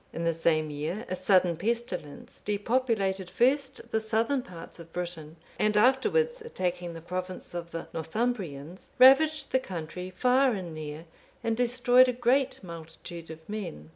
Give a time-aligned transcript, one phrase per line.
[0.11, 5.77] In the same year, a sudden pestilence(485) depopulated first the southern parts of Britain, and
[5.77, 11.05] afterwards attacking the province of the Northumbrians, ravaged the country far and near,
[11.43, 13.89] and destroyed a great multitude of men.